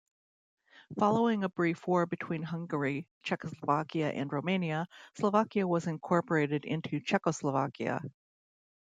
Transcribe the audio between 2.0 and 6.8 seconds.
between Hungary, Czechoslovakia and Romania, Slovakia was incorporated